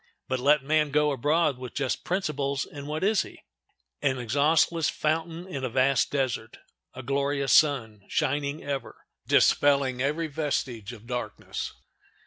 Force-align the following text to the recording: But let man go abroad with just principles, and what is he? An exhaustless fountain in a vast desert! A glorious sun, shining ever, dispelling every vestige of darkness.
But 0.27 0.39
let 0.39 0.63
man 0.63 0.89
go 0.89 1.11
abroad 1.11 1.59
with 1.59 1.75
just 1.75 2.03
principles, 2.03 2.65
and 2.65 2.87
what 2.87 3.03
is 3.03 3.21
he? 3.21 3.43
An 4.01 4.17
exhaustless 4.17 4.89
fountain 4.89 5.45
in 5.45 5.63
a 5.63 5.69
vast 5.69 6.09
desert! 6.09 6.57
A 6.95 7.03
glorious 7.03 7.53
sun, 7.53 8.05
shining 8.07 8.63
ever, 8.63 9.05
dispelling 9.27 10.01
every 10.01 10.25
vestige 10.25 10.91
of 10.91 11.05
darkness. 11.05 11.71